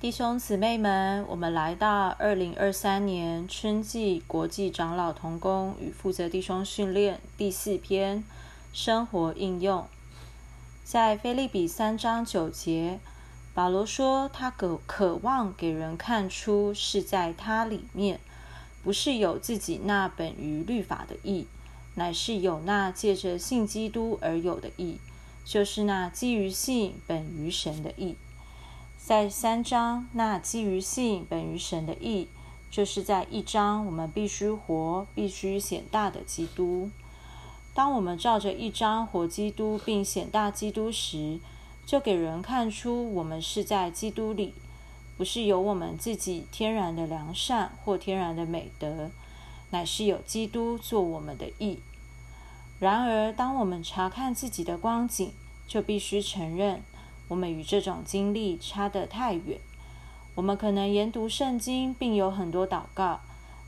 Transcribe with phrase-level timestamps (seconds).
[0.00, 8.22] 弟兄姊妹们，我们来到二零二三年春季国际长老同工与负责弟兄训练第四篇
[8.72, 9.88] 生活应用，
[10.84, 13.00] 在菲利比三章九节，
[13.52, 18.20] 保罗说他渴渴望给人看出是在他里面，
[18.84, 21.48] 不是有自己那本于律法的义，
[21.96, 25.00] 乃是有那借着信基督而有的义，
[25.44, 28.14] 就是那基于信本于神的义。
[29.08, 32.28] 在三章，那基于信本于神的义，
[32.70, 36.90] 就是在一章我们必须活、必须显大的基督。
[37.72, 41.40] 当我们照着一章活基督并显大基督时，
[41.86, 44.52] 就给人看出我们是在基督里，
[45.16, 49.10] 不是有我们自己天然的良善或天然的美德，
[49.70, 51.78] 乃是有基督做我们的义。
[52.78, 55.32] 然而，当我们查看自己的光景，
[55.66, 56.82] 就必须承认。
[57.28, 59.60] 我们与这种经历差得太远。
[60.34, 63.20] 我们可能研读圣经，并有很多祷告，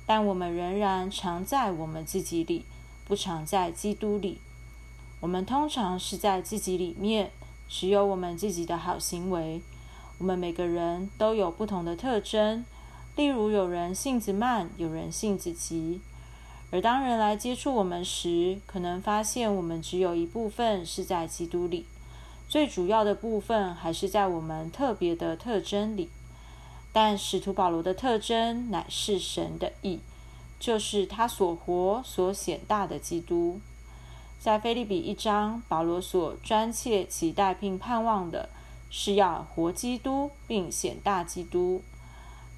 [0.06, 2.64] 但我们仍然常在我们自己里，
[3.06, 4.38] 不常在基督里。
[5.20, 7.30] 我们通常是在自己里面，
[7.68, 9.60] 只有我们自己的好行为。
[10.18, 12.64] 我们每个人都有不同的特征，
[13.16, 16.00] 例如有人性子慢，有人性子急。
[16.70, 21.86] 而当人来接触我们时，可能发现我们只有一部分是在基督里。
[22.50, 26.10] 最主要的部分还是在我们特别的特征里，
[26.92, 30.00] 但使徒保罗的特征乃是神的意，
[30.58, 33.60] 就是他所活所显大的基督。
[34.40, 38.48] 在菲利比一章，保罗所专切期待并盼望的
[38.90, 41.84] 是要活基督并显大基督。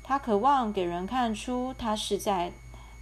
[0.03, 2.53] 他渴望给人看出他是在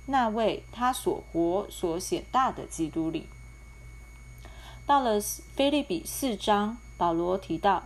[0.06, 3.28] 那位他所活所显大的基督里。
[4.90, 5.20] 到了
[5.54, 7.84] 菲利比四章，保罗提到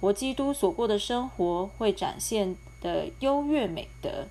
[0.00, 4.26] 活基督所过的生活会展现的优越美德。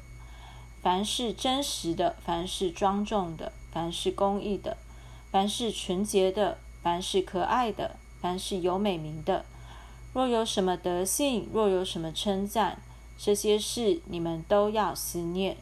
[0.82, 4.76] 凡是真实的，凡是庄重的，凡是公义的，
[5.32, 9.46] 凡是纯洁的，凡是可爱的，凡是有美名的，
[10.12, 12.82] 若有什么德性，若有什么称赞，
[13.18, 15.56] 这些事你们都要思念。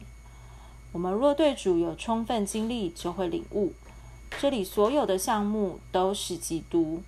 [0.90, 3.74] 我们若对主有充分经历，就会领悟。
[4.40, 7.02] 这里所有的项目都是基督。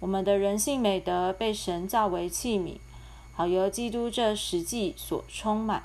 [0.00, 2.78] 我们的人性美德被神造为器皿，
[3.32, 5.82] 好由基督这实际所充满。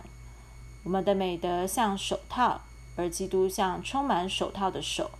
[0.83, 2.61] 我们的美德像手套，
[2.95, 5.11] 而基督像充满手套的手。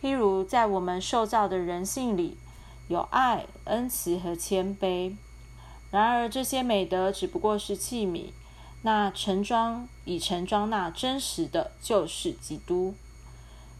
[0.00, 2.36] 譬如在我们受造的人性里，
[2.88, 5.16] 有爱、恩慈和谦卑。
[5.90, 8.30] 然而这些美德只不过是器皿，
[8.82, 12.94] 那盛装以盛装那真实的就是基督。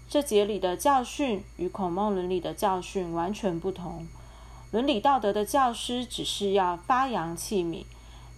[0.09, 4.07] 这节里的教训与孔孟伦理的教训完全不同。
[4.71, 7.85] 伦理道德的教师只是要发扬器皿，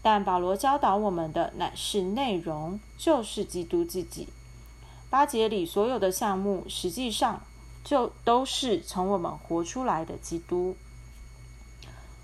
[0.03, 4.29] 但保罗教导我们的乃是内容，就是基督自己。
[5.11, 7.43] 八节里所有的项目，实际上
[7.85, 10.77] 就都是从我们活出来的基督。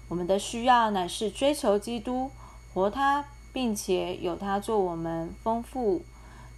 [0.09, 2.31] 我们的需要乃是追求基督，
[2.72, 6.03] 活他，并且有他做我们丰富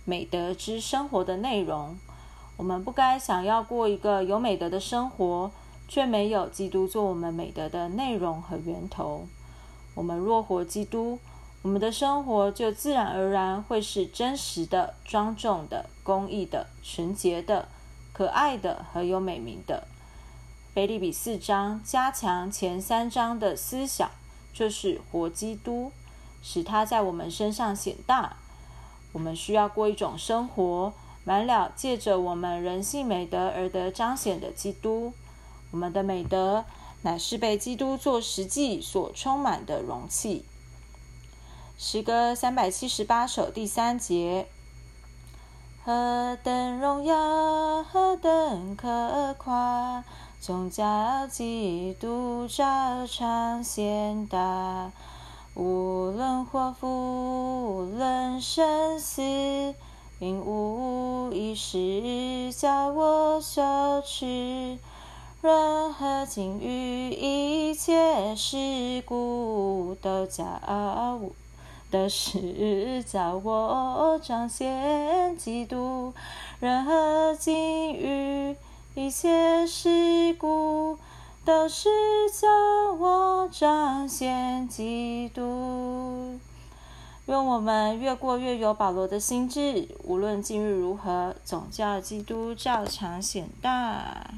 [0.04, 1.96] 美德之生活的内容。
[2.56, 5.50] 我们不该想要过一个有美德的生活，
[5.86, 9.26] 却没有基督做我们美德的内容和源头。
[9.94, 11.18] 我们若活基督，
[11.62, 17.68] 我们的生活就自然而然会是真实的、庄重的、公义的、纯洁的、
[18.12, 19.86] 可爱的和有美名的。
[20.74, 24.10] 腓利比四章加强前三章的思想，
[24.52, 25.92] 就是活基督，
[26.42, 28.36] 使他在我们身上显大。
[29.12, 30.92] 我们需要过一种生活。
[31.26, 35.12] 满了借着我们人性美德而得彰显的基督，
[35.72, 36.64] 我们的美德
[37.02, 40.44] 乃是被基督做实际所充满的容器。
[41.76, 44.46] 诗歌三百七十八首第三节：
[45.84, 50.04] 何等荣耀，何等可夸，
[50.40, 54.92] 总叫基督照常显大，
[55.54, 59.74] 无论祸福，无论生死。
[60.18, 61.05] 并无
[61.36, 63.62] 一时叫我羞
[64.06, 64.78] 耻，
[65.42, 70.44] 任何境遇，一切事故都叫
[71.20, 71.30] 我，
[71.90, 76.14] 都是叫我彰显基督。
[76.58, 78.56] 任何境遇，
[78.94, 80.96] 一切事故，
[81.44, 81.90] 都是
[82.32, 82.48] 叫
[82.98, 86.15] 我彰显基督。
[87.26, 94.30] 愿我们越过越有保罗的心智，无论境遇如何，总叫基督照常显大。